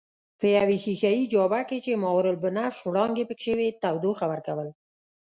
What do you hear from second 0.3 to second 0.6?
په